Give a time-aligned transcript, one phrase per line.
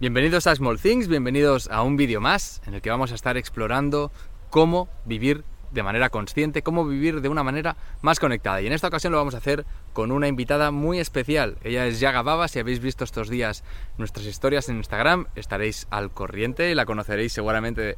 [0.00, 3.36] Bienvenidos a Small Things, bienvenidos a un vídeo más en el que vamos a estar
[3.36, 4.12] explorando
[4.48, 8.62] cómo vivir de manera consciente, cómo vivir de una manera más conectada.
[8.62, 11.58] Y en esta ocasión lo vamos a hacer con una invitada muy especial.
[11.64, 13.64] Ella es Yaga Baba, si habéis visto estos días
[13.96, 17.96] nuestras historias en Instagram, estaréis al corriente y la conoceréis seguramente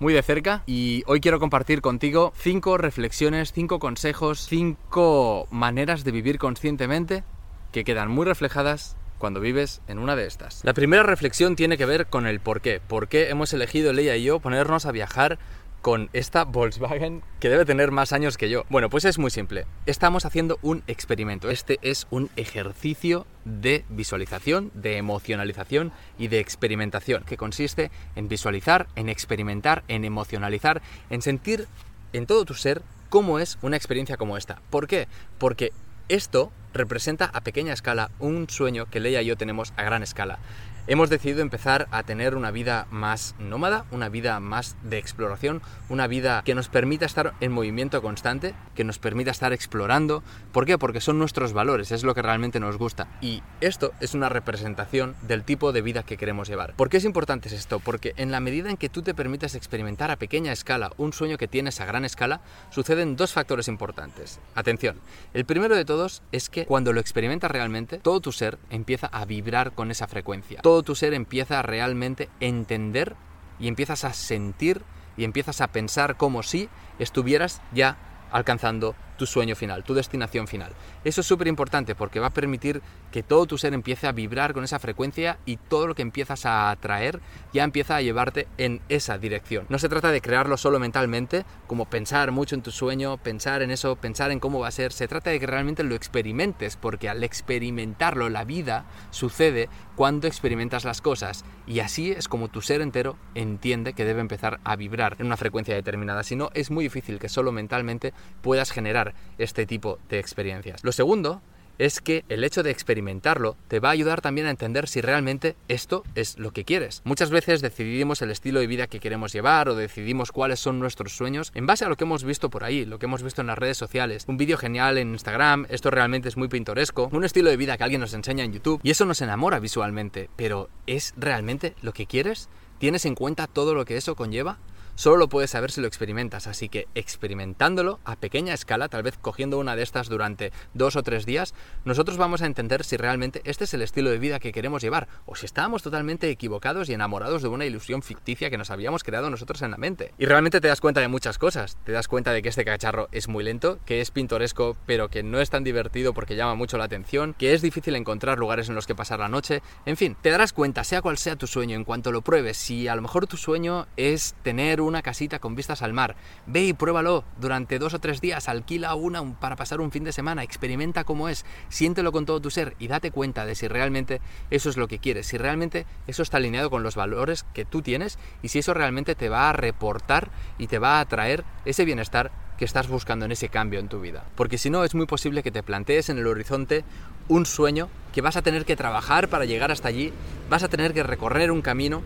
[0.00, 0.64] muy de cerca.
[0.66, 7.22] Y hoy quiero compartir contigo cinco reflexiones, cinco consejos, cinco maneras de vivir conscientemente
[7.70, 10.62] que quedan muy reflejadas cuando vives en una de estas.
[10.64, 12.80] La primera reflexión tiene que ver con el por qué.
[12.86, 15.38] ¿Por qué hemos elegido ella y yo ponernos a viajar
[15.82, 18.64] con esta Volkswagen que debe tener más años que yo?
[18.68, 19.66] Bueno, pues es muy simple.
[19.86, 21.48] Estamos haciendo un experimento.
[21.48, 28.88] Este es un ejercicio de visualización, de emocionalización y de experimentación, que consiste en visualizar,
[28.96, 31.68] en experimentar, en emocionalizar, en sentir
[32.12, 34.60] en todo tu ser cómo es una experiencia como esta.
[34.70, 35.06] ¿Por qué?
[35.38, 35.72] Porque
[36.08, 40.38] esto representa a pequeña escala un sueño que Leia y yo tenemos a gran escala
[40.86, 46.06] hemos decidido empezar a tener una vida más nómada, una vida más de exploración, una
[46.06, 50.22] vida que nos permita estar en movimiento constante, que nos permita estar explorando.
[50.52, 50.78] ¿Por qué?
[50.78, 53.08] Porque son nuestros valores, es lo que realmente nos gusta.
[53.20, 56.74] Y esto es una representación del tipo de vida que queremos llevar.
[56.74, 57.80] ¿Por qué es importante esto?
[57.80, 61.38] Porque en la medida en que tú te permites experimentar a pequeña escala un sueño
[61.38, 62.40] que tienes a gran escala,
[62.70, 64.40] suceden dos factores importantes.
[64.54, 65.00] Atención,
[65.34, 69.24] el primero de todos es que cuando lo experimentas realmente, todo tu ser empieza a
[69.24, 73.16] vibrar con esa frecuencia tu ser empieza a realmente entender
[73.58, 74.82] y empiezas a sentir
[75.16, 77.96] y empiezas a pensar como si estuvieras ya
[78.30, 80.72] alcanzando tu sueño final, tu destinación final.
[81.04, 84.52] Eso es súper importante porque va a permitir que todo tu ser empiece a vibrar
[84.52, 87.20] con esa frecuencia y todo lo que empiezas a atraer
[87.52, 89.66] ya empieza a llevarte en esa dirección.
[89.68, 93.70] No se trata de crearlo solo mentalmente, como pensar mucho en tu sueño, pensar en
[93.70, 97.08] eso, pensar en cómo va a ser, se trata de que realmente lo experimentes porque
[97.08, 102.80] al experimentarlo la vida sucede cuando experimentas las cosas y así es como tu ser
[102.80, 106.84] entero entiende que debe empezar a vibrar en una frecuencia determinada, si no es muy
[106.84, 109.05] difícil que solo mentalmente puedas generar
[109.38, 110.82] este tipo de experiencias.
[110.84, 111.42] Lo segundo
[111.78, 115.56] es que el hecho de experimentarlo te va a ayudar también a entender si realmente
[115.68, 117.02] esto es lo que quieres.
[117.04, 121.12] Muchas veces decidimos el estilo de vida que queremos llevar o decidimos cuáles son nuestros
[121.12, 123.48] sueños en base a lo que hemos visto por ahí, lo que hemos visto en
[123.48, 124.24] las redes sociales.
[124.26, 127.84] Un vídeo genial en Instagram, esto realmente es muy pintoresco, un estilo de vida que
[127.84, 132.06] alguien nos enseña en YouTube y eso nos enamora visualmente, pero ¿es realmente lo que
[132.06, 132.48] quieres?
[132.78, 134.58] ¿Tienes en cuenta todo lo que eso conlleva?
[134.96, 136.48] Solo lo puedes saber si lo experimentas.
[136.48, 141.04] Así que experimentándolo a pequeña escala, tal vez cogiendo una de estas durante dos o
[141.04, 144.50] tres días, nosotros vamos a entender si realmente este es el estilo de vida que
[144.50, 148.70] queremos llevar o si estábamos totalmente equivocados y enamorados de una ilusión ficticia que nos
[148.70, 150.12] habíamos creado nosotros en la mente.
[150.18, 151.78] Y realmente te das cuenta de muchas cosas.
[151.84, 155.22] Te das cuenta de que este cacharro es muy lento, que es pintoresco, pero que
[155.22, 158.74] no es tan divertido porque llama mucho la atención, que es difícil encontrar lugares en
[158.74, 159.62] los que pasar la noche.
[159.84, 162.88] En fin, te darás cuenta, sea cual sea tu sueño, en cuanto lo pruebes, si
[162.88, 166.16] a lo mejor tu sueño es tener una casita con vistas al mar.
[166.46, 170.12] Ve y pruébalo durante dos o tres días, alquila una para pasar un fin de
[170.12, 174.20] semana, experimenta cómo es, siéntelo con todo tu ser y date cuenta de si realmente
[174.50, 177.82] eso es lo que quieres, si realmente eso está alineado con los valores que tú
[177.82, 181.84] tienes y si eso realmente te va a reportar y te va a traer ese
[181.84, 184.24] bienestar que estás buscando en ese cambio en tu vida.
[184.34, 186.84] Porque si no, es muy posible que te plantees en el horizonte
[187.28, 190.12] un sueño que vas a tener que trabajar para llegar hasta allí,
[190.48, 192.02] vas a tener que recorrer un camino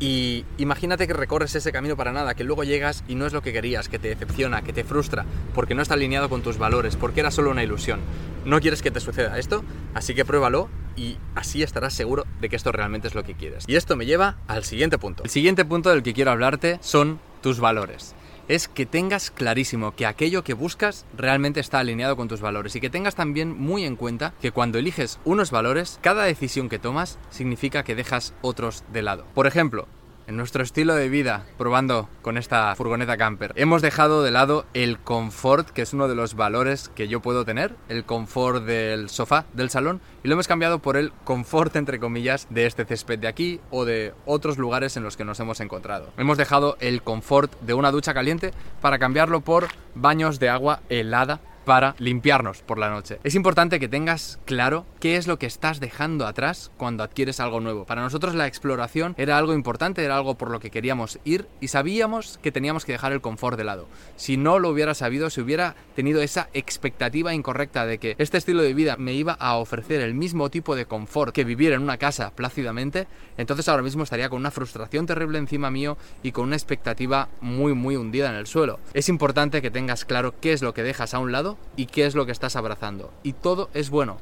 [0.00, 3.42] y imagínate que recorres ese camino para nada, que luego llegas y no es lo
[3.42, 6.96] que querías, que te decepciona, que te frustra, porque no está alineado con tus valores,
[6.96, 8.00] porque era solo una ilusión.
[8.46, 9.62] No quieres que te suceda esto,
[9.92, 13.64] así que pruébalo y así estarás seguro de que esto realmente es lo que quieres.
[13.68, 15.22] Y esto me lleva al siguiente punto.
[15.22, 18.14] El siguiente punto del que quiero hablarte son tus valores
[18.50, 22.80] es que tengas clarísimo que aquello que buscas realmente está alineado con tus valores y
[22.80, 27.20] que tengas también muy en cuenta que cuando eliges unos valores, cada decisión que tomas
[27.30, 29.24] significa que dejas otros de lado.
[29.34, 29.86] Por ejemplo,
[30.30, 35.00] en nuestro estilo de vida, probando con esta furgoneta camper, hemos dejado de lado el
[35.00, 39.44] confort, que es uno de los valores que yo puedo tener, el confort del sofá
[39.54, 43.26] del salón, y lo hemos cambiado por el confort, entre comillas, de este césped de
[43.26, 46.12] aquí o de otros lugares en los que nos hemos encontrado.
[46.16, 49.66] Hemos dejado el confort de una ducha caliente para cambiarlo por
[49.96, 53.18] baños de agua helada para limpiarnos por la noche.
[53.24, 57.60] Es importante que tengas claro qué es lo que estás dejando atrás cuando adquieres algo
[57.60, 57.84] nuevo.
[57.84, 61.68] Para nosotros la exploración era algo importante, era algo por lo que queríamos ir y
[61.68, 63.88] sabíamos que teníamos que dejar el confort de lado.
[64.16, 68.62] Si no lo hubiera sabido, si hubiera tenido esa expectativa incorrecta de que este estilo
[68.62, 71.98] de vida me iba a ofrecer el mismo tipo de confort que vivir en una
[71.98, 76.56] casa plácidamente, entonces ahora mismo estaría con una frustración terrible encima mío y con una
[76.56, 78.80] expectativa muy muy hundida en el suelo.
[78.94, 82.06] Es importante que tengas claro qué es lo que dejas a un lado y qué
[82.06, 83.12] es lo que estás abrazando.
[83.22, 84.18] Y todo es bueno.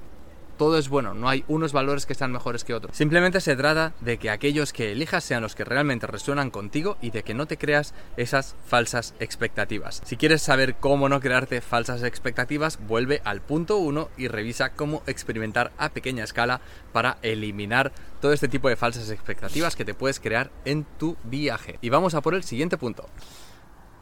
[0.58, 2.96] todo es bueno, no hay unos valores que sean mejores que otros.
[2.96, 7.10] Simplemente se trata de que aquellos que elijas sean los que realmente resuenan contigo y
[7.12, 10.02] de que no te creas esas falsas expectativas.
[10.04, 15.02] Si quieres saber cómo no crearte falsas expectativas, vuelve al punto 1 y revisa cómo
[15.06, 16.60] experimentar a pequeña escala
[16.92, 21.78] para eliminar todo este tipo de falsas expectativas que te puedes crear en tu viaje.
[21.82, 23.06] Y vamos a por el siguiente punto.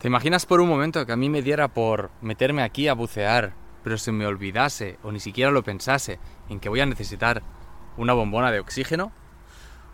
[0.00, 3.54] ¿Te imaginas por un momento que a mí me diera por meterme aquí a bucear,
[3.82, 7.42] pero se me olvidase o ni siquiera lo pensase en que voy a necesitar
[7.96, 9.10] una bombona de oxígeno?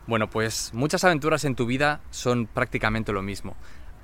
[0.09, 3.57] Bueno, pues muchas aventuras en tu vida son prácticamente lo mismo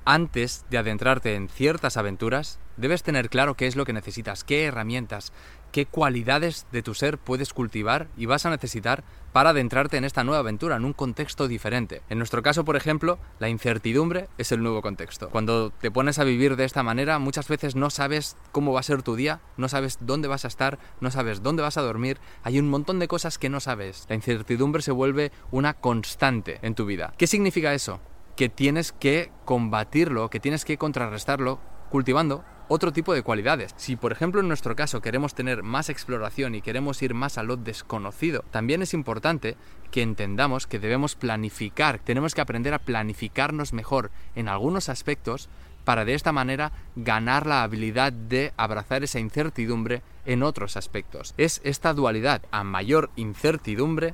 [0.09, 4.65] antes de adentrarte en ciertas aventuras, debes tener claro qué es lo que necesitas, qué
[4.65, 5.31] herramientas,
[5.71, 10.23] qué cualidades de tu ser puedes cultivar y vas a necesitar para adentrarte en esta
[10.23, 12.01] nueva aventura, en un contexto diferente.
[12.09, 15.29] En nuestro caso, por ejemplo, la incertidumbre es el nuevo contexto.
[15.29, 18.83] Cuando te pones a vivir de esta manera, muchas veces no sabes cómo va a
[18.83, 22.17] ser tu día, no sabes dónde vas a estar, no sabes dónde vas a dormir,
[22.43, 24.05] hay un montón de cosas que no sabes.
[24.09, 27.13] La incertidumbre se vuelve una constante en tu vida.
[27.17, 27.99] ¿Qué significa eso?
[28.39, 33.73] que tienes que combatirlo, que tienes que contrarrestarlo cultivando otro tipo de cualidades.
[33.75, 37.43] Si por ejemplo en nuestro caso queremos tener más exploración y queremos ir más a
[37.43, 39.57] lo desconocido, también es importante
[39.91, 45.49] que entendamos que debemos planificar, tenemos que aprender a planificarnos mejor en algunos aspectos
[45.83, 51.33] para de esta manera ganar la habilidad de abrazar esa incertidumbre en otros aspectos.
[51.37, 54.13] Es esta dualidad, a mayor incertidumbre,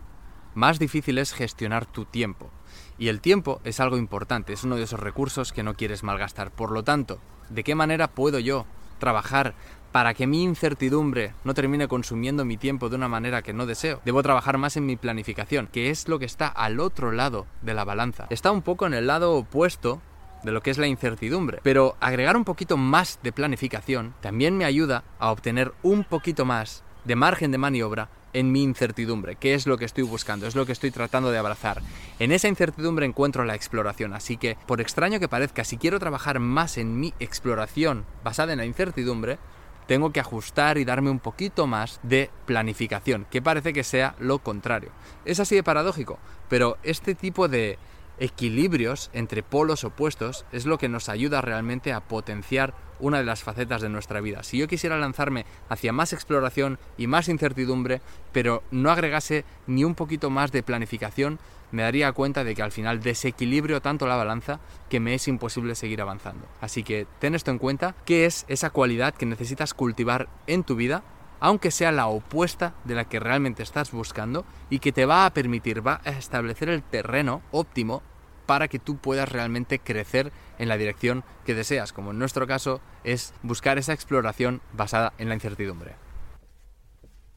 [0.54, 2.50] más difícil es gestionar tu tiempo.
[2.98, 6.52] Y el tiempo es algo importante, es uno de esos recursos que no quieres malgastar.
[6.52, 7.20] Por lo tanto,
[7.50, 8.66] ¿de qué manera puedo yo
[9.00, 9.54] trabajar
[9.92, 14.02] para que mi incertidumbre no termine consumiendo mi tiempo de una manera que no deseo?
[14.06, 17.74] Debo trabajar más en mi planificación, que es lo que está al otro lado de
[17.74, 18.28] la balanza.
[18.30, 20.02] Está un poco en el lado opuesto
[20.44, 21.60] de lo que es la incertidumbre.
[21.64, 26.84] Pero agregar un poquito más de planificación también me ayuda a obtener un poquito más
[27.04, 30.66] de margen de maniobra en mi incertidumbre, qué es lo que estoy buscando, es lo
[30.66, 31.82] que estoy tratando de abrazar.
[32.20, 36.40] En esa incertidumbre encuentro la exploración, así que, por extraño que parezca, si quiero trabajar
[36.40, 39.40] más en mi exploración basada en la incertidumbre,
[39.88, 44.40] tengo que ajustar y darme un poquito más de planificación, que parece que sea lo
[44.40, 44.90] contrario.
[45.24, 47.80] Es así de paradójico, pero este tipo de
[48.20, 53.44] equilibrios entre polos opuestos es lo que nos ayuda realmente a potenciar una de las
[53.44, 54.44] facetas de nuestra vida.
[54.44, 58.02] Si yo quisiera lanzarme hacia más exploración y más incertidumbre,
[58.32, 61.40] pero no agregase ni un poquito más de planificación,
[61.72, 64.60] me daría cuenta de que al final desequilibrio tanto la balanza
[64.90, 66.48] que me es imposible seguir avanzando.
[66.62, 70.76] Así que ten esto en cuenta, ¿qué es esa cualidad que necesitas cultivar en tu
[70.76, 71.04] vida
[71.40, 75.34] aunque sea la opuesta de la que realmente estás buscando y que te va a
[75.34, 78.02] permitir, va a establecer el terreno óptimo
[78.46, 82.80] para que tú puedas realmente crecer en la dirección que deseas, como en nuestro caso
[83.04, 86.05] es buscar esa exploración basada en la incertidumbre.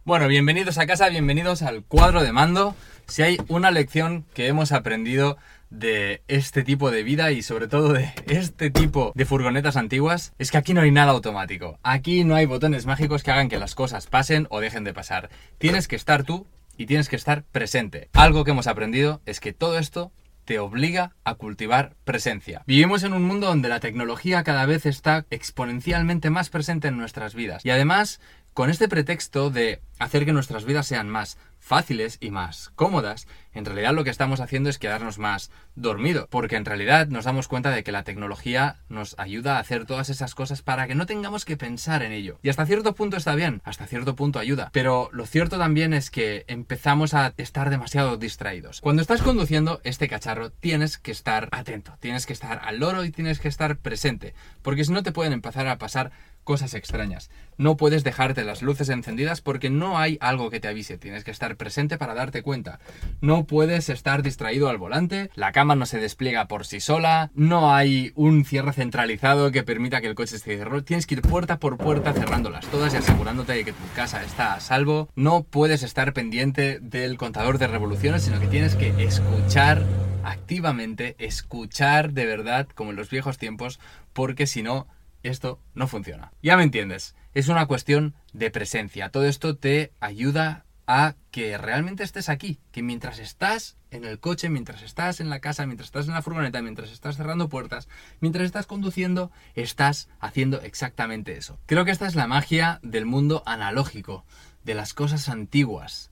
[0.08, 2.74] Bueno, bienvenidos a casa, bienvenidos al cuadro de mando.
[3.08, 5.36] Si hay una lección que hemos aprendido
[5.68, 10.50] de este tipo de vida y sobre todo de este tipo de furgonetas antiguas es
[10.50, 11.78] que aquí no hay nada automático.
[11.82, 15.28] Aquí no hay botones mágicos que hagan que las cosas pasen o dejen de pasar.
[15.58, 16.46] Tienes que estar tú
[16.78, 18.08] y tienes que estar presente.
[18.14, 20.10] Algo que hemos aprendido es que todo esto
[20.46, 22.62] te obliga a cultivar presencia.
[22.66, 27.34] Vivimos en un mundo donde la tecnología cada vez está exponencialmente más presente en nuestras
[27.34, 28.22] vidas y además
[28.54, 33.64] con este pretexto de hacer que nuestras vidas sean más fáciles y más cómodas, en
[33.64, 37.70] realidad lo que estamos haciendo es quedarnos más dormido, porque en realidad nos damos cuenta
[37.70, 41.44] de que la tecnología nos ayuda a hacer todas esas cosas para que no tengamos
[41.44, 42.38] que pensar en ello.
[42.42, 46.10] Y hasta cierto punto está bien, hasta cierto punto ayuda, pero lo cierto también es
[46.10, 48.80] que empezamos a estar demasiado distraídos.
[48.80, 53.10] Cuando estás conduciendo este cacharro tienes que estar atento, tienes que estar al loro y
[53.10, 56.12] tienes que estar presente, porque si no te pueden empezar a pasar
[56.48, 57.28] cosas extrañas.
[57.58, 60.96] No puedes dejarte las luces encendidas porque no hay algo que te avise.
[60.96, 62.80] Tienes que estar presente para darte cuenta.
[63.20, 67.74] No puedes estar distraído al volante, la cama no se despliega por sí sola, no
[67.74, 70.82] hay un cierre centralizado que permita que el coche esté cerrado.
[70.82, 74.54] Tienes que ir puerta por puerta cerrándolas todas y asegurándote de que tu casa está
[74.54, 75.10] a salvo.
[75.16, 79.82] No puedes estar pendiente del contador de revoluciones, sino que tienes que escuchar
[80.24, 83.80] activamente, escuchar de verdad como en los viejos tiempos,
[84.14, 84.86] porque si no
[85.28, 86.32] esto no funciona.
[86.42, 89.10] Ya me entiendes, es una cuestión de presencia.
[89.10, 94.48] Todo esto te ayuda a que realmente estés aquí, que mientras estás en el coche,
[94.48, 97.88] mientras estás en la casa, mientras estás en la furgoneta, mientras estás cerrando puertas,
[98.20, 101.58] mientras estás conduciendo, estás haciendo exactamente eso.
[101.66, 104.24] Creo que esta es la magia del mundo analógico,
[104.64, 106.10] de las cosas antiguas.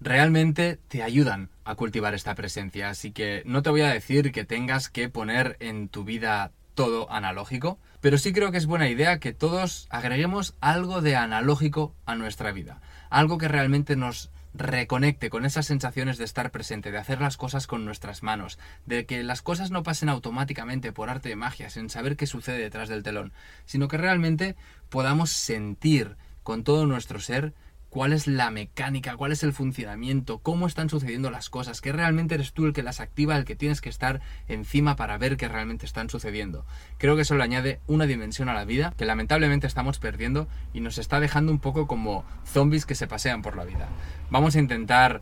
[0.00, 4.44] Realmente te ayudan a cultivar esta presencia, así que no te voy a decir que
[4.44, 9.18] tengas que poner en tu vida todo analógico, pero sí creo que es buena idea
[9.18, 15.44] que todos agreguemos algo de analógico a nuestra vida, algo que realmente nos reconecte con
[15.44, 19.42] esas sensaciones de estar presente, de hacer las cosas con nuestras manos, de que las
[19.42, 23.32] cosas no pasen automáticamente por arte de magia, sin saber qué sucede detrás del telón,
[23.66, 24.54] sino que realmente
[24.90, 27.52] podamos sentir con todo nuestro ser
[27.94, 32.34] cuál es la mecánica, cuál es el funcionamiento, cómo están sucediendo las cosas, que realmente
[32.34, 35.46] eres tú el que las activa, el que tienes que estar encima para ver que
[35.46, 36.66] realmente están sucediendo.
[36.98, 40.80] Creo que eso le añade una dimensión a la vida que lamentablemente estamos perdiendo y
[40.80, 43.88] nos está dejando un poco como zombies que se pasean por la vida.
[44.28, 45.20] Vamos a intentar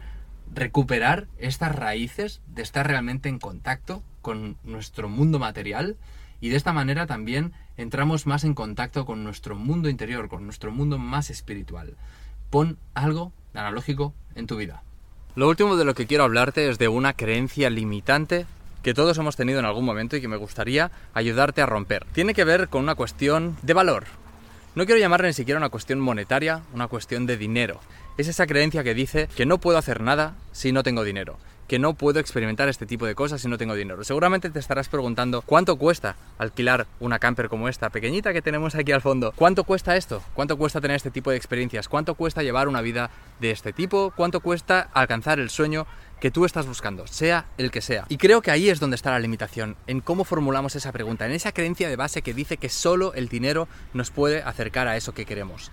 [0.54, 5.98] recuperar estas raíces de estar realmente en contacto con nuestro mundo material
[6.40, 10.72] y de esta manera también entramos más en contacto con nuestro mundo interior, con nuestro
[10.72, 11.98] mundo más espiritual
[12.52, 14.82] pon algo analógico en tu vida.
[15.34, 18.44] Lo último de lo que quiero hablarte es de una creencia limitante
[18.82, 22.04] que todos hemos tenido en algún momento y que me gustaría ayudarte a romper.
[22.12, 24.04] Tiene que ver con una cuestión de valor.
[24.74, 27.80] No quiero llamarla ni siquiera una cuestión monetaria, una cuestión de dinero.
[28.18, 31.38] Es esa creencia que dice que no puedo hacer nada si no tengo dinero
[31.72, 34.04] que no puedo experimentar este tipo de cosas si no tengo dinero.
[34.04, 38.92] Seguramente te estarás preguntando cuánto cuesta alquilar una camper como esta, pequeñita que tenemos aquí
[38.92, 39.32] al fondo.
[39.34, 40.22] ¿Cuánto cuesta esto?
[40.34, 41.88] ¿Cuánto cuesta tener este tipo de experiencias?
[41.88, 43.08] ¿Cuánto cuesta llevar una vida
[43.40, 44.12] de este tipo?
[44.14, 45.86] ¿Cuánto cuesta alcanzar el sueño
[46.20, 48.04] que tú estás buscando, sea el que sea.
[48.10, 51.32] Y creo que ahí es donde está la limitación, en cómo formulamos esa pregunta, en
[51.32, 55.14] esa creencia de base que dice que solo el dinero nos puede acercar a eso
[55.14, 55.72] que queremos.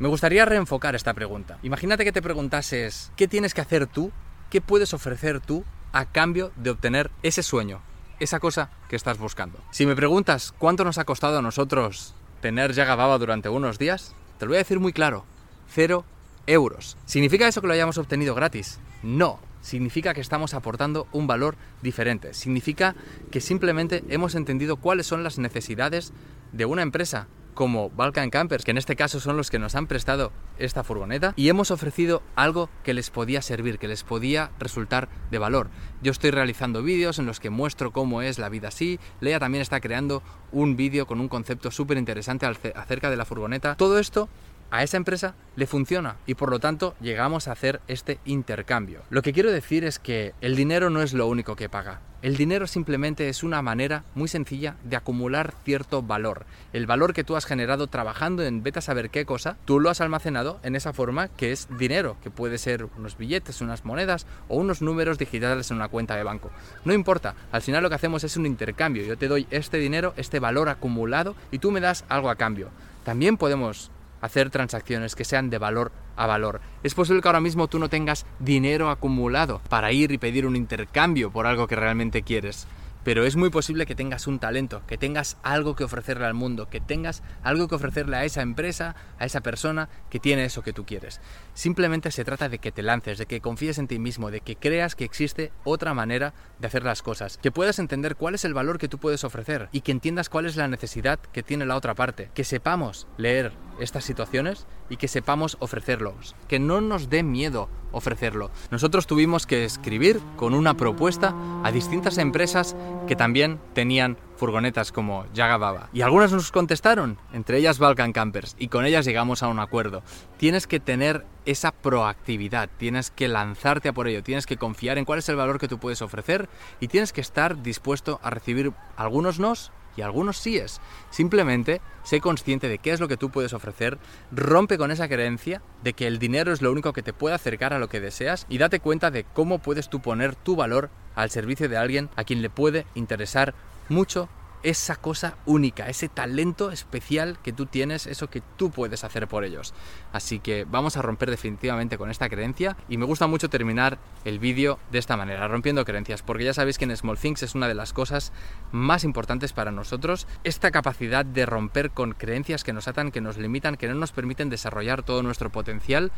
[0.00, 1.58] Me gustaría reenfocar esta pregunta.
[1.62, 4.12] Imagínate que te preguntases, ¿qué tienes que hacer tú
[4.50, 7.80] ¿qué puedes ofrecer tú a cambio de obtener ese sueño,
[8.20, 9.58] esa cosa que estás buscando?
[9.70, 14.14] Si me preguntas cuánto nos ha costado a nosotros tener Yaga Baba durante unos días,
[14.38, 15.24] te lo voy a decir muy claro,
[15.68, 16.04] cero
[16.46, 16.96] euros.
[17.04, 18.78] ¿Significa eso que lo hayamos obtenido gratis?
[19.02, 19.40] No.
[19.60, 22.32] Significa que estamos aportando un valor diferente.
[22.32, 22.94] Significa
[23.30, 26.12] que simplemente hemos entendido cuáles son las necesidades
[26.52, 27.26] de una empresa
[27.58, 31.32] como Balkan Campers, que en este caso son los que nos han prestado esta furgoneta,
[31.34, 35.68] y hemos ofrecido algo que les podía servir, que les podía resultar de valor.
[36.00, 39.62] Yo estoy realizando vídeos en los que muestro cómo es la vida así, Lea también
[39.62, 40.22] está creando
[40.52, 43.74] un vídeo con un concepto súper interesante acerca de la furgoneta.
[43.74, 44.28] Todo esto
[44.70, 49.02] a esa empresa le funciona y por lo tanto llegamos a hacer este intercambio.
[49.10, 52.02] Lo que quiero decir es que el dinero no es lo único que paga.
[52.20, 56.46] El dinero simplemente es una manera muy sencilla de acumular cierto valor.
[56.72, 59.88] El valor que tú has generado trabajando en vete a saber qué cosa, tú lo
[59.88, 64.26] has almacenado en esa forma que es dinero, que puede ser unos billetes, unas monedas
[64.48, 66.50] o unos números digitales en una cuenta de banco.
[66.84, 69.04] No importa, al final lo que hacemos es un intercambio.
[69.04, 72.70] Yo te doy este dinero, este valor acumulado y tú me das algo a cambio.
[73.04, 76.60] También podemos hacer transacciones que sean de valor a valor.
[76.82, 80.56] Es posible que ahora mismo tú no tengas dinero acumulado para ir y pedir un
[80.56, 82.66] intercambio por algo que realmente quieres
[83.08, 86.68] pero es muy posible que tengas un talento, que tengas algo que ofrecerle al mundo,
[86.68, 90.74] que tengas algo que ofrecerle a esa empresa, a esa persona que tiene eso que
[90.74, 91.20] tú quieres.
[91.54, 94.56] Simplemente se trata de que te lances, de que confíes en ti mismo, de que
[94.56, 98.52] creas que existe otra manera de hacer las cosas, que puedas entender cuál es el
[98.52, 101.76] valor que tú puedes ofrecer y que entiendas cuál es la necesidad que tiene la
[101.76, 107.22] otra parte, que sepamos leer estas situaciones y que sepamos ofrecerlos, que no nos dé
[107.22, 108.50] miedo ofrecerlo.
[108.70, 115.26] Nosotros tuvimos que escribir con una propuesta a distintas empresas que también tenían furgonetas como
[115.34, 115.88] Yaga Baba.
[115.92, 120.02] Y algunas nos contestaron, entre ellas Balkan Campers, y con ellas llegamos a un acuerdo.
[120.36, 125.04] Tienes que tener esa proactividad, tienes que lanzarte a por ello, tienes que confiar en
[125.04, 126.48] cuál es el valor que tú puedes ofrecer
[126.80, 130.80] y tienes que estar dispuesto a recibir algunos nos y algunos síes.
[131.10, 133.98] Simplemente sé consciente de qué es lo que tú puedes ofrecer,
[134.30, 137.74] rompe con esa creencia de que el dinero es lo único que te puede acercar
[137.74, 141.30] a lo que deseas y date cuenta de cómo puedes tú poner tu valor al
[141.30, 143.54] servicio de alguien a quien le puede interesar
[143.88, 144.28] mucho
[144.62, 149.44] esa cosa única, ese talento especial que tú tienes, eso que tú puedes hacer por
[149.44, 149.74] ellos.
[150.12, 154.38] Así que vamos a romper definitivamente con esta creencia y me gusta mucho terminar el
[154.38, 157.68] vídeo de esta manera, rompiendo creencias, porque ya sabéis que en Small Things es una
[157.68, 158.32] de las cosas
[158.72, 163.38] más importantes para nosotros, esta capacidad de romper con creencias que nos atan, que nos
[163.38, 166.12] limitan, que no nos permiten desarrollar todo nuestro potencial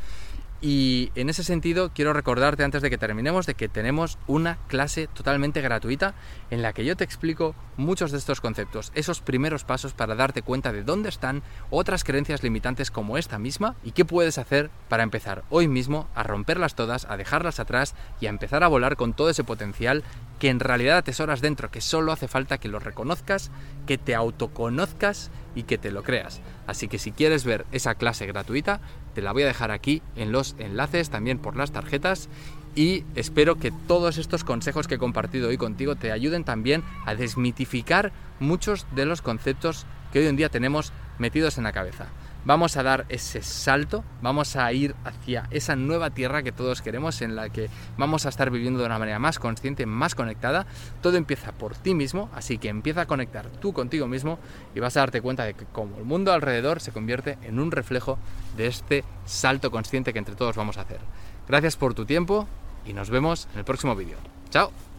[0.60, 5.06] y en ese sentido quiero recordarte antes de que terminemos de que tenemos una clase
[5.06, 6.14] totalmente gratuita
[6.50, 10.42] en la que yo te explico muchos de estos conceptos, esos primeros pasos para darte
[10.42, 15.02] cuenta de dónde están otras creencias limitantes como esta misma y qué puedes hacer para
[15.02, 19.14] empezar hoy mismo a romperlas todas, a dejarlas atrás y a empezar a volar con
[19.14, 20.04] todo ese potencial
[20.38, 23.50] que en realidad atesoras dentro, que solo hace falta que lo reconozcas,
[23.86, 26.40] que te autoconozcas y que te lo creas.
[26.66, 28.80] Así que si quieres ver esa clase gratuita,
[29.14, 32.28] te la voy a dejar aquí en los enlaces, también por las tarjetas.
[32.76, 37.16] y espero que todos estos consejos que he compartido hoy contigo te ayuden también a
[37.16, 42.06] desmitificar muchos de los conceptos que hoy en día tenemos metidos en la cabeza.
[42.44, 47.20] Vamos a dar ese salto, vamos a ir hacia esa nueva tierra que todos queremos,
[47.22, 47.68] en la que
[47.98, 50.66] vamos a estar viviendo de una manera más consciente, más conectada.
[51.02, 54.38] Todo empieza por ti mismo, así que empieza a conectar tú contigo mismo
[54.74, 57.70] y vas a darte cuenta de que como el mundo alrededor se convierte en un
[57.70, 58.18] reflejo
[58.56, 61.00] de este salto consciente que entre todos vamos a hacer.
[61.46, 62.48] Gracias por tu tiempo
[62.86, 64.16] y nos vemos en el próximo vídeo.
[64.50, 64.89] ¡Chao!